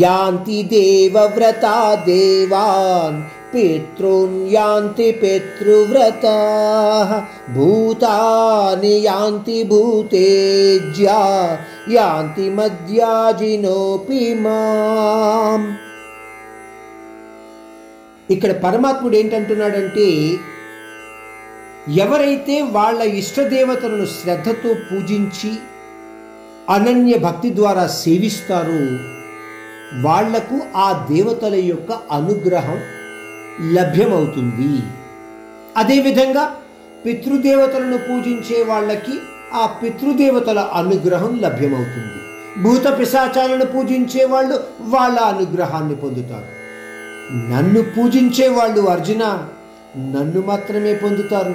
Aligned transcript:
యాంతి 0.00 0.62
దేవవ్రతా 0.62 1.94
దేవాన్ 2.04 3.22
పితॄన్ 3.54 4.50
యాంతి 4.50 5.12
పితృవ్రతా 5.12 6.36
భూతాని 7.48 8.98
యాంతి 8.98 9.62
భూతేజ్యా 9.62 11.18
యాంతి 11.92 12.50
మధ్యాజినోపి 12.50 14.34
మాం. 14.34 15.76
ఇక్కడ 18.30 18.52
పరమాత్ముడు 18.52 19.16
ఏంటంటున్నాడంటే 19.16 20.38
ఎవరైతే 21.88 22.62
వాళ్ళ 22.62 23.02
ఇష్టదేవతలను 23.02 24.06
శ్రద్ధతో 24.06 24.74
పూజించి 24.74 25.52
అనన్య 26.70 27.16
భక్తి 27.16 27.56
ద్వారా 27.56 27.86
సేవిస్తారో 27.86 29.12
వాళ్ళకు 30.00 30.60
ఆ 30.76 31.06
దేవతల 31.10 31.54
యొక్క 31.54 31.92
అనుగ్రహం 31.92 32.80
లభ్యమవుతుంది. 33.72 34.82
అదేవిధంగా 35.76 36.56
పితృదేవతలను 37.06 37.98
పూజించే 37.98 38.64
వాళ్ళకి 38.64 39.12
ఆ 39.54 39.66
పితృదేవతల 39.66 40.58
అనుగ్రహం 40.58 41.40
లభ్యమవుతుంది. 41.42 42.22
భూత 42.62 42.98
పిశాచాలను 42.98 43.64
పూజించే 43.64 44.24
వాళ్ళు 44.24 44.64
వాళ్ళ 44.80 45.18
అనుగ్రహాన్ని 45.18 45.94
పొందుతారు. 45.94 46.62
నన్ను 47.34 47.82
పూజించే 47.82 48.48
వాళ్ళు 48.48 48.80
అర్జున 48.80 49.48
నన్ను 49.96 50.42
మాత్రమే 50.46 50.94
పొందుతారు. 50.94 51.54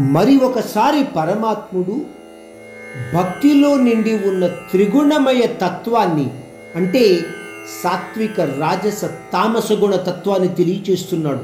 మరి 0.00 0.36
ఒకసారి 0.36 1.04
పరమాత్ముడు 1.04 2.00
భక్తిలో 3.14 3.74
నిండి 3.74 4.28
ఉన్న 4.28 4.46
త్రిగుణమయ 4.46 5.46
తత్వాన్ని 5.46 6.30
అంటే 6.76 7.20
సాత్విక 7.82 8.40
రాజస 8.40 9.04
తామస 9.04 9.72
గుణ 9.72 9.96
తత్వాన్ని 9.96 10.48
తెలియచేస్తున్నాడు. 10.48 11.42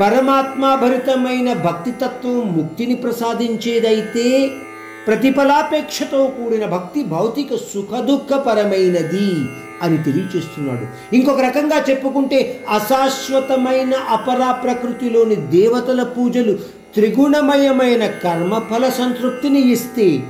పరమాత్మాభరితమైన 0.00 1.52
భక్తి 1.52 1.90
తత్వం 1.90 2.56
ముక్తిని 2.56 2.94
ప్రసాదించేదైతే 2.94 4.50
ప్రతిఫలాపేక్షతో 5.06 6.26
కూడిన 6.26 6.66
భక్తి 6.66 7.04
భౌతిక 7.04 7.48
సుఖదుఖపరమైనది 7.74 9.30
అని 9.82 9.98
తెలియచేస్తున్నాడు. 9.98 11.14
ఇంకొక 11.16 11.40
రకంగా 11.40 11.84
చెప్పుకుంటే 11.90 12.64
అశాశ్వతమైన 12.70 13.94
అపరా 13.94 14.52
ప్రకృతిలోని 14.52 15.36
దేవతల 15.36 16.02
పూజలు 16.02 16.52
త్రిగుణమయమైన 16.94 18.06
కర్మఫల 18.06 18.88
సంతృప్తిని 18.88 19.60
ఇస్తే 19.72 20.22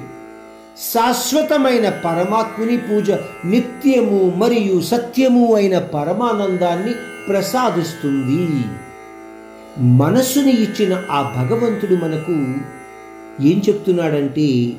శాశ్వతమైన 0.81 1.89
పరమాత్ముని 1.89 2.77
పూజ 2.77 3.11
నిత్యము 3.45 4.35
మరియు 4.37 4.81
సత్యము 4.81 5.55
అయిన 5.55 5.79
పరమానందాన్ని 5.79 6.95
ప్రసాదిస్తుంది. 7.29 8.65
మనస్సుని 9.79 10.51
ఇచ్చిన 10.51 11.03
ఆ 11.11 11.23
భగవంతుడు 11.37 11.95
మనకు 11.95 12.33
ఏం 13.43 13.63
చెప్తున్నాడంటే 13.69 14.73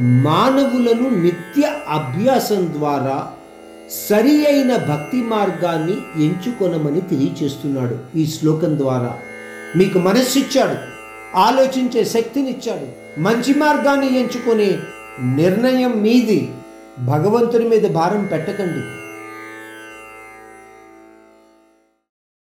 మానవులను 0.00 1.22
నిత్య 1.22 1.62
అభ్యాసం 1.88 2.72
ద్వారా 2.72 3.28
సరి 4.08 4.46
అయిన 4.46 4.76
భక్తి 4.76 5.16
మార్గాన్ని 5.16 6.24
ఎంచుకొనమని 6.24 7.00
తెలియచేస్తున్నాడు 7.00 8.18
ఈ 8.18 8.26
శ్లోకం 8.26 8.78
ద్వారా. 8.78 9.18
మీకు 9.76 9.98
మనస్సు 9.98 10.38
ఇచ్చాడు 10.38 10.76
ఆలోచించే 11.36 12.04
శక్తినిచ్చాడు 12.04 13.20
మంచి 13.20 13.54
మార్గాన్ని 13.54 14.18
ఎంచుకునే 14.18 14.78
నిర్ణయం 15.20 16.02
మీది. 16.02 16.54
భగవంతుని 16.98 17.68
మీద 17.68 17.90
భారం 17.90 18.24
పెట్టకండి. 18.26 19.03